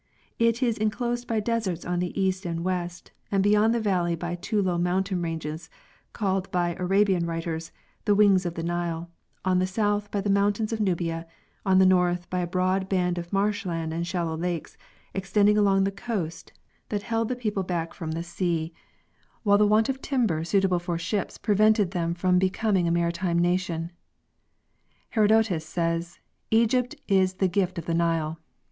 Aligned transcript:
It 0.39 0.63
is 0.63 0.79
in 0.79 0.89
closed 0.89 1.27
by 1.27 1.39
deserts 1.39 1.85
on 1.85 1.99
the 1.99 2.19
east 2.19 2.43
and 2.43 2.63
west, 2.63 3.11
and 3.31 3.43
beyond 3.43 3.71
the 3.71 3.79
valley 3.79 4.15
by 4.15 4.33
two 4.33 4.59
low 4.59 4.79
mountain 4.79 5.21
ranges 5.21 5.69
called 6.11 6.49
by 6.49 6.73
Arabian 6.79 7.27
writers 7.27 7.71
"The 8.05 8.15
Wings 8.15 8.43
of 8.43 8.55
the 8.55 8.63
Nile," 8.63 9.11
on 9.45 9.59
the 9.59 9.67
south 9.67 10.09
by 10.09 10.19
the 10.19 10.27
mountains 10.31 10.73
of 10.73 10.79
Nubia, 10.79 11.27
on 11.67 11.77
the 11.77 11.85
north 11.85 12.27
by 12.31 12.39
a 12.39 12.47
broad 12.47 12.89
band 12.89 13.19
of 13.19 13.31
marsh 13.31 13.63
land 13.63 13.93
and 13.93 14.07
shallow 14.07 14.35
lakes 14.35 14.75
extending 15.13 15.55
along 15.55 15.83
the 15.83 15.91
coast 15.91 16.51
that 16.89 17.03
held 17.03 17.29
the 17.29 17.35
people 17.35 17.61
back 17.61 17.93
from 17.93 18.13
the 18.13 18.21
The 18.21 18.25
changeless 18.25 18.35
People 18.39 18.73
of 18.73 18.89
the 18.89 18.95
Nile. 18.95 19.21
'er 19.21 19.37
sea, 19.37 19.43
while 19.43 19.57
the 19.59 19.67
want 19.67 19.87
of 19.89 20.01
timber 20.01 20.43
suitable 20.43 20.79
for 20.79 20.97
ships 20.97 21.37
prevented 21.37 21.91
them 21.91 22.15
from 22.15 22.39
becoming 22.39 22.87
a 22.87 22.91
maritime 22.91 23.37
nation. 23.37 23.91
Herodotus 25.11 25.63
says," 25.63 26.17
Egypt 26.49 26.95
is 27.07 27.33
the 27.35 27.47
gift 27.47 27.77
of 27.77 27.85
the 27.85 27.93
Nile." 27.93 28.39